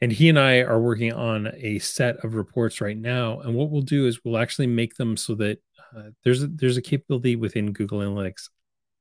and 0.00 0.12
he 0.12 0.28
and 0.28 0.38
I 0.38 0.58
are 0.58 0.80
working 0.80 1.14
on 1.14 1.50
a 1.56 1.78
set 1.78 2.24
of 2.24 2.34
reports 2.34 2.82
right 2.82 2.96
now. 2.96 3.40
And 3.40 3.54
what 3.54 3.70
we'll 3.70 3.80
do 3.80 4.06
is 4.06 4.22
we'll 4.22 4.36
actually 4.36 4.66
make 4.66 4.96
them 4.96 5.16
so 5.16 5.34
that 5.36 5.62
uh, 5.96 6.10
there's 6.24 6.42
a, 6.42 6.46
there's 6.46 6.76
a 6.76 6.82
capability 6.82 7.36
within 7.36 7.72
Google 7.72 8.00
Analytics. 8.00 8.50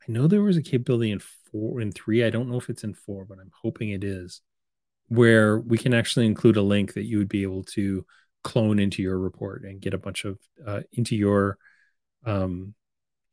I 0.07 0.11
know 0.13 0.27
there 0.27 0.43
was 0.43 0.55
a 0.55 0.61
capability 0.61 1.11
in 1.11 1.19
four 1.51 1.81
and 1.81 1.93
three. 1.93 2.23
I 2.23 2.29
don't 2.29 2.49
know 2.49 2.57
if 2.57 2.69
it's 2.69 2.85
in 2.85 2.93
four, 2.93 3.25
but 3.25 3.37
I'm 3.39 3.51
hoping 3.61 3.89
it 3.89 4.03
is, 4.03 4.41
where 5.07 5.59
we 5.59 5.77
can 5.77 5.93
actually 5.93 6.25
include 6.25 6.55
a 6.55 6.61
link 6.61 6.93
that 6.93 7.03
you 7.03 7.17
would 7.17 7.27
be 7.27 7.43
able 7.43 7.63
to 7.63 8.05
clone 8.43 8.79
into 8.79 9.01
your 9.01 9.17
report 9.17 9.63
and 9.63 9.81
get 9.81 9.93
a 9.93 9.97
bunch 9.97 10.25
of 10.25 10.37
uh, 10.65 10.81
into 10.91 11.15
your 11.15 11.57
um, 12.25 12.73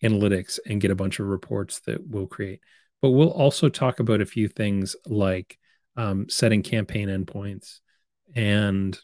analytics 0.02 0.58
and 0.66 0.80
get 0.80 0.90
a 0.90 0.96
bunch 0.96 1.18
of 1.18 1.26
reports 1.26 1.80
that 1.80 2.06
we'll 2.06 2.26
create. 2.26 2.60
But 3.02 3.10
we'll 3.10 3.30
also 3.30 3.68
talk 3.68 4.00
about 4.00 4.20
a 4.20 4.26
few 4.26 4.48
things 4.48 4.96
like 5.06 5.58
um, 5.96 6.28
setting 6.28 6.62
campaign 6.62 7.08
endpoints 7.08 7.80
and 8.34 8.98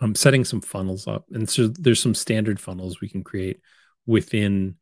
um, 0.00 0.14
setting 0.14 0.44
some 0.44 0.60
funnels 0.60 1.06
up. 1.06 1.26
And 1.30 1.48
so 1.48 1.68
there's 1.68 2.00
some 2.00 2.14
standard 2.14 2.60
funnels 2.60 3.00
we 3.00 3.08
can 3.08 3.24
create 3.24 3.60
within 4.06 4.76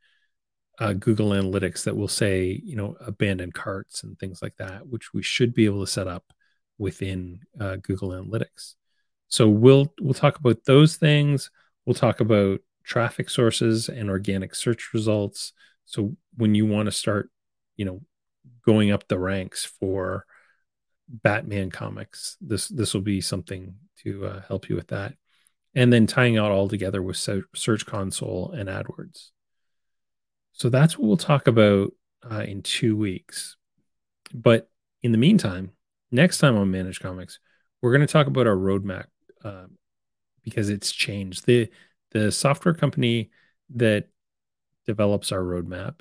uh, 0.78 0.92
Google 0.92 1.30
Analytics 1.30 1.84
that 1.84 1.96
will 1.96 2.08
say, 2.08 2.60
you 2.64 2.76
know, 2.76 2.96
abandoned 3.00 3.54
carts 3.54 4.02
and 4.02 4.18
things 4.18 4.40
like 4.42 4.56
that, 4.56 4.86
which 4.86 5.12
we 5.12 5.22
should 5.22 5.54
be 5.54 5.64
able 5.64 5.84
to 5.84 5.90
set 5.90 6.06
up 6.06 6.32
within 6.78 7.40
uh, 7.60 7.76
Google 7.76 8.10
Analytics. 8.10 8.74
So 9.28 9.48
we'll 9.48 9.92
we'll 10.00 10.14
talk 10.14 10.38
about 10.38 10.64
those 10.64 10.96
things. 10.96 11.50
We'll 11.84 11.94
talk 11.94 12.20
about 12.20 12.60
traffic 12.84 13.30
sources 13.30 13.88
and 13.88 14.10
organic 14.10 14.54
search 14.54 14.90
results. 14.92 15.52
So 15.84 16.16
when 16.36 16.54
you 16.54 16.66
want 16.66 16.86
to 16.86 16.92
start, 16.92 17.30
you 17.76 17.84
know, 17.84 18.00
going 18.64 18.90
up 18.90 19.08
the 19.08 19.18
ranks 19.18 19.64
for 19.64 20.26
Batman 21.08 21.70
comics. 21.70 22.36
This 22.40 22.68
this 22.68 22.94
will 22.94 23.00
be 23.00 23.20
something 23.20 23.74
to 24.02 24.26
uh, 24.26 24.42
help 24.46 24.68
you 24.68 24.76
with 24.76 24.88
that, 24.88 25.14
and 25.74 25.92
then 25.92 26.06
tying 26.06 26.36
out 26.36 26.52
all 26.52 26.68
together 26.68 27.02
with 27.02 27.16
Search 27.16 27.86
Console 27.86 28.52
and 28.52 28.68
AdWords. 28.68 29.30
So 30.52 30.68
that's 30.68 30.98
what 30.98 31.06
we'll 31.06 31.16
talk 31.16 31.46
about 31.46 31.92
uh, 32.30 32.40
in 32.40 32.62
two 32.62 32.96
weeks. 32.96 33.56
But 34.34 34.68
in 35.02 35.12
the 35.12 35.18
meantime, 35.18 35.72
next 36.10 36.38
time 36.38 36.56
on 36.56 36.70
Manage 36.70 37.00
Comics, 37.00 37.38
we're 37.80 37.92
going 37.92 38.06
to 38.06 38.12
talk 38.12 38.26
about 38.26 38.46
our 38.46 38.56
roadmap 38.56 39.06
uh, 39.44 39.66
because 40.42 40.68
it's 40.68 40.92
changed. 40.92 41.46
the 41.46 41.70
The 42.12 42.32
software 42.32 42.74
company 42.74 43.30
that 43.74 44.08
develops 44.86 45.32
our 45.32 45.42
roadmap 45.42 46.00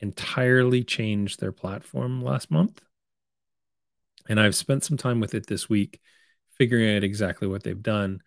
entirely 0.00 0.84
changed 0.84 1.40
their 1.40 1.52
platform 1.52 2.22
last 2.22 2.50
month 2.50 2.80
and 4.28 4.40
I've 4.40 4.54
spent 4.54 4.84
some 4.84 4.96
time 4.96 5.20
with 5.20 5.34
it 5.34 5.46
this 5.46 5.68
week, 5.68 6.00
figuring 6.56 6.96
out 6.96 7.04
exactly 7.04 7.48
what 7.48 7.62
they've 7.62 7.82
done. 7.82 8.20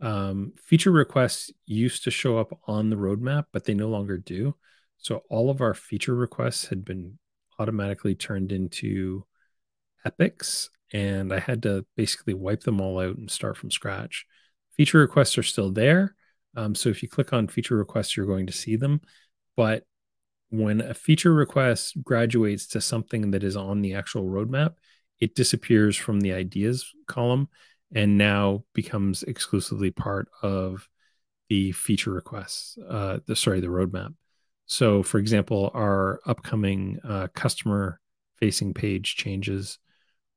Um, 0.00 0.52
feature 0.56 0.90
requests 0.90 1.50
used 1.66 2.04
to 2.04 2.10
show 2.10 2.38
up 2.38 2.58
on 2.66 2.90
the 2.90 2.96
roadmap, 2.96 3.44
but 3.52 3.64
they 3.64 3.74
no 3.74 3.88
longer 3.88 4.18
do. 4.18 4.56
So 4.98 5.22
all 5.28 5.50
of 5.50 5.60
our 5.60 5.74
feature 5.74 6.14
requests 6.14 6.66
had 6.66 6.84
been 6.84 7.18
automatically 7.58 8.14
turned 8.14 8.52
into 8.52 9.24
epics, 10.04 10.70
and 10.92 11.32
I 11.32 11.40
had 11.40 11.62
to 11.62 11.84
basically 11.96 12.34
wipe 12.34 12.62
them 12.62 12.80
all 12.80 12.98
out 13.00 13.16
and 13.16 13.30
start 13.30 13.56
from 13.56 13.70
scratch. 13.70 14.26
Feature 14.76 14.98
requests 14.98 15.38
are 15.38 15.42
still 15.42 15.70
there. 15.70 16.14
Um, 16.56 16.74
so 16.74 16.88
if 16.88 17.02
you 17.02 17.08
click 17.08 17.32
on 17.32 17.48
feature 17.48 17.76
requests, 17.76 18.16
you're 18.16 18.26
going 18.26 18.46
to 18.46 18.52
see 18.52 18.76
them. 18.76 19.00
But 19.56 19.84
when 20.50 20.80
a 20.80 20.94
feature 20.94 21.32
request 21.32 22.02
graduates 22.02 22.66
to 22.68 22.80
something 22.80 23.30
that 23.30 23.42
is 23.42 23.56
on 23.56 23.80
the 23.80 23.94
actual 23.94 24.24
roadmap, 24.24 24.74
it 25.22 25.36
disappears 25.36 25.96
from 25.96 26.20
the 26.20 26.32
ideas 26.32 26.92
column 27.06 27.48
and 27.94 28.18
now 28.18 28.64
becomes 28.74 29.22
exclusively 29.22 29.90
part 29.90 30.28
of 30.42 30.88
the 31.48 31.70
feature 31.72 32.10
requests 32.10 32.76
uh, 32.88 33.18
the 33.26 33.36
sorry 33.36 33.60
the 33.60 33.66
roadmap 33.68 34.14
so 34.66 35.02
for 35.02 35.18
example 35.18 35.70
our 35.74 36.20
upcoming 36.26 36.98
uh, 37.04 37.28
customer 37.34 38.00
facing 38.40 38.74
page 38.74 39.14
changes 39.14 39.78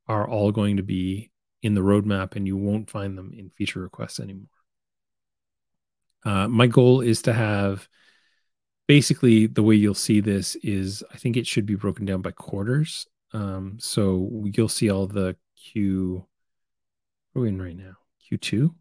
are 0.07 0.27
all 0.27 0.51
going 0.51 0.77
to 0.77 0.83
be 0.83 1.31
in 1.61 1.73
the 1.73 1.81
roadmap 1.81 2.35
and 2.35 2.47
you 2.47 2.57
won't 2.57 2.89
find 2.89 3.17
them 3.17 3.31
in 3.35 3.49
feature 3.49 3.81
requests 3.81 4.19
anymore 4.19 4.47
uh, 6.25 6.47
my 6.47 6.67
goal 6.67 7.01
is 7.01 7.21
to 7.21 7.33
have 7.33 7.87
basically 8.87 9.47
the 9.47 9.63
way 9.63 9.75
you'll 9.75 9.93
see 9.93 10.19
this 10.19 10.55
is 10.57 11.03
i 11.13 11.17
think 11.17 11.37
it 11.37 11.47
should 11.47 11.65
be 11.65 11.75
broken 11.75 12.05
down 12.05 12.21
by 12.21 12.31
quarters 12.31 13.07
um, 13.35 13.77
so 13.81 14.45
you'll 14.45 14.69
see 14.69 14.89
all 14.89 15.07
the 15.07 15.35
Q. 15.57 16.25
We're 17.33 17.47
in 17.47 17.61
right 17.61 17.75
now 17.75 17.97
Q2. 18.31 18.73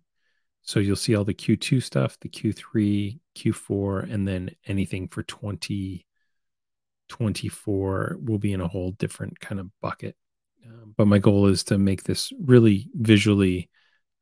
So 0.62 0.78
you'll 0.80 0.96
see 0.96 1.16
all 1.16 1.24
the 1.24 1.34
Q2 1.34 1.82
stuff, 1.82 2.16
the 2.20 2.28
Q3, 2.28 3.18
Q4, 3.36 4.12
and 4.12 4.28
then 4.28 4.50
anything 4.66 5.08
for 5.08 5.22
2024 5.24 8.18
will 8.22 8.38
be 8.38 8.52
in 8.52 8.60
a 8.60 8.68
whole 8.68 8.92
different 8.92 9.40
kind 9.40 9.60
of 9.60 9.70
bucket. 9.82 10.16
Um, 10.64 10.94
but 10.96 11.06
my 11.06 11.18
goal 11.18 11.46
is 11.46 11.64
to 11.64 11.78
make 11.78 12.04
this 12.04 12.32
really 12.40 12.88
visually 12.94 13.70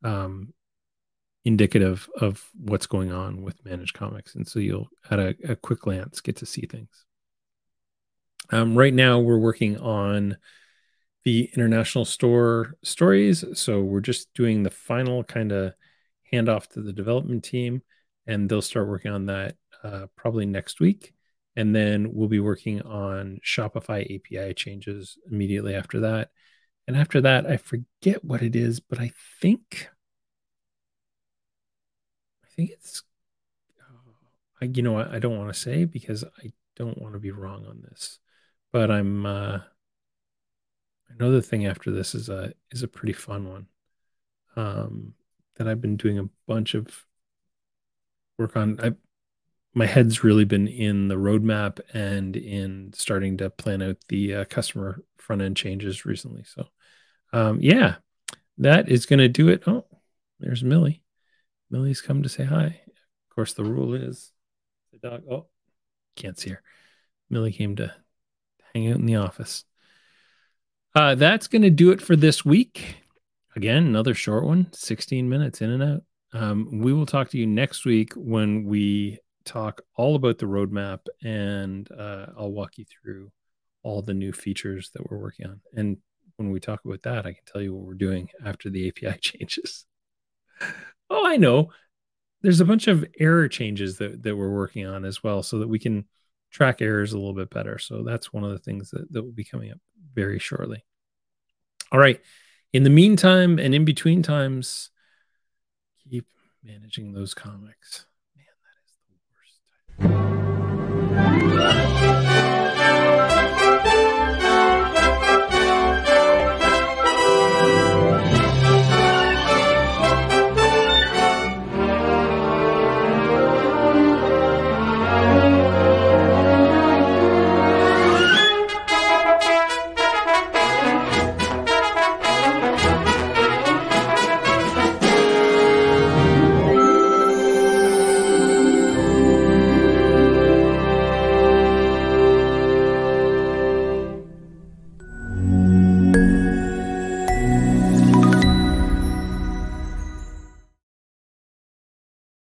um, 0.03 0.53
indicative 1.45 2.09
of 2.19 2.43
what's 2.53 2.87
going 2.87 3.11
on 3.11 3.41
with 3.41 3.63
Manage 3.65 3.93
Comics. 3.93 4.35
And 4.35 4.47
so 4.47 4.59
you'll, 4.59 4.89
at 5.09 5.19
a, 5.19 5.35
a 5.47 5.55
quick 5.55 5.81
glance, 5.81 6.21
get 6.21 6.37
to 6.37 6.45
see 6.45 6.65
things. 6.65 7.05
Um, 8.49 8.75
right 8.75 8.93
now, 8.93 9.19
we're 9.19 9.37
working 9.37 9.77
on 9.77 10.37
the 11.23 11.49
international 11.55 12.05
store 12.05 12.75
stories. 12.83 13.45
So 13.53 13.81
we're 13.81 14.01
just 14.01 14.33
doing 14.33 14.63
the 14.63 14.69
final 14.69 15.23
kind 15.23 15.51
of 15.51 15.73
handoff 16.31 16.67
to 16.69 16.81
the 16.81 16.93
development 16.93 17.43
team, 17.43 17.81
and 18.27 18.49
they'll 18.49 18.61
start 18.61 18.87
working 18.87 19.11
on 19.11 19.27
that 19.27 19.55
uh, 19.83 20.07
probably 20.15 20.45
next 20.45 20.79
week. 20.79 21.13
And 21.55 21.75
then 21.75 22.13
we'll 22.13 22.27
be 22.27 22.39
working 22.39 22.81
on 22.81 23.39
Shopify 23.45 24.03
API 24.03 24.53
changes 24.53 25.17
immediately 25.29 25.75
after 25.75 25.99
that. 26.01 26.31
And 26.87 26.97
after 26.97 27.21
that, 27.21 27.45
I 27.45 27.57
forget 27.57 28.23
what 28.23 28.41
it 28.41 28.55
is, 28.55 28.79
but 28.79 28.99
I 28.99 29.11
think 29.39 29.89
I 32.43 32.47
think 32.55 32.71
it's 32.71 33.03
I 34.61 34.65
you 34.65 34.81
know 34.81 34.97
I, 34.97 35.15
I 35.15 35.19
don't 35.19 35.37
want 35.37 35.53
to 35.53 35.59
say 35.59 35.85
because 35.85 36.23
I 36.23 36.51
don't 36.75 37.01
want 37.01 37.13
to 37.13 37.19
be 37.19 37.31
wrong 37.31 37.65
on 37.65 37.81
this. 37.81 38.19
But 38.71 38.91
I'm 38.91 39.25
uh 39.25 39.59
the 41.17 41.41
thing 41.41 41.65
after 41.65 41.91
this 41.91 42.15
is 42.15 42.29
a 42.29 42.53
is 42.71 42.83
a 42.83 42.87
pretty 42.87 43.13
fun 43.13 43.47
one. 43.47 43.67
Um 44.55 45.13
that 45.55 45.67
I've 45.67 45.81
been 45.81 45.97
doing 45.97 46.19
a 46.19 46.29
bunch 46.47 46.73
of 46.73 47.05
work 48.37 48.55
on. 48.57 48.79
I 48.81 48.93
my 49.73 49.85
head's 49.85 50.23
really 50.23 50.45
been 50.45 50.67
in 50.67 51.07
the 51.07 51.15
roadmap 51.15 51.79
and 51.93 52.35
in 52.35 52.91
starting 52.93 53.37
to 53.37 53.49
plan 53.49 53.81
out 53.81 53.97
the 54.07 54.35
uh, 54.35 54.45
customer 54.45 55.03
front 55.17 55.41
end 55.41 55.57
changes 55.57 56.05
recently. 56.05 56.43
So, 56.43 56.67
um, 57.31 57.59
yeah, 57.59 57.95
that 58.59 58.89
is 58.89 59.05
going 59.05 59.19
to 59.19 59.27
do 59.27 59.49
it. 59.49 59.63
Oh, 59.65 59.85
there's 60.39 60.63
Millie. 60.63 61.01
Millie's 61.71 62.01
come 62.01 62.23
to 62.23 62.29
say 62.29 62.43
hi. 62.43 62.81
Of 62.87 63.35
course, 63.35 63.53
the 63.53 63.63
rule 63.63 63.95
is 63.95 64.31
the 64.91 64.99
dog. 64.99 65.23
Oh, 65.29 65.47
can't 66.15 66.37
see 66.37 66.51
her. 66.51 66.61
Millie 67.29 67.51
came 67.51 67.75
to 67.77 67.93
hang 68.73 68.91
out 68.91 68.99
in 68.99 69.07
the 69.07 69.15
office. 69.15 69.63
Uh, 70.93 71.15
that's 71.15 71.47
going 71.47 71.63
to 71.63 71.71
do 71.71 71.89
it 71.89 72.01
for 72.01 72.15
this 72.15 72.45
week. 72.45 72.97
Again, 73.55 73.87
another 73.87 74.13
short 74.13 74.45
one, 74.45 74.67
16 74.71 75.27
minutes 75.27 75.61
in 75.61 75.71
and 75.71 75.83
out. 75.83 76.03
Um, 76.33 76.81
we 76.81 76.93
will 76.93 77.05
talk 77.05 77.29
to 77.29 77.37
you 77.37 77.47
next 77.47 77.85
week 77.85 78.13
when 78.13 78.65
we 78.65 79.19
talk 79.45 79.81
all 79.95 80.15
about 80.15 80.37
the 80.37 80.45
roadmap 80.45 80.99
and 81.23 81.89
uh, 81.91 82.27
I'll 82.37 82.51
walk 82.51 82.77
you 82.77 82.85
through 82.85 83.31
all 83.83 84.01
the 84.01 84.13
new 84.13 84.31
features 84.31 84.91
that 84.93 85.09
we're 85.09 85.17
working 85.17 85.45
on. 85.47 85.61
And 85.75 85.97
when 86.37 86.49
we 86.49 86.59
talk 86.59 86.83
about 86.85 87.03
that, 87.03 87.25
I 87.25 87.33
can 87.33 87.43
tell 87.45 87.61
you 87.61 87.73
what 87.73 87.85
we're 87.85 87.93
doing 87.93 88.29
after 88.45 88.69
the 88.69 88.87
API 89.05 89.19
changes. 89.19 89.85
Oh, 91.09 91.25
I 91.25 91.37
know. 91.37 91.71
There's 92.41 92.61
a 92.61 92.65
bunch 92.65 92.87
of 92.87 93.05
error 93.19 93.47
changes 93.47 93.97
that, 93.97 94.23
that 94.23 94.35
we're 94.35 94.53
working 94.53 94.85
on 94.85 95.05
as 95.05 95.23
well 95.23 95.43
so 95.43 95.59
that 95.59 95.67
we 95.67 95.79
can 95.79 96.05
track 96.51 96.81
errors 96.81 97.13
a 97.13 97.17
little 97.17 97.33
bit 97.33 97.49
better. 97.49 97.77
So 97.77 98.03
that's 98.03 98.33
one 98.33 98.43
of 98.43 98.51
the 98.51 98.59
things 98.59 98.91
that, 98.91 99.11
that 99.11 99.23
will 99.23 99.31
be 99.31 99.43
coming 99.43 99.71
up 99.71 99.79
very 100.13 100.39
shortly. 100.39 100.83
All 101.91 101.99
right. 101.99 102.19
In 102.73 102.83
the 102.83 102.89
meantime 102.89 103.59
and 103.59 103.73
in 103.73 103.85
between 103.85 104.23
times, 104.23 104.89
keep 106.09 106.27
managing 106.63 107.13
those 107.13 107.33
comics. 107.33 108.05
Thank 109.99 111.83
you. 111.87 111.92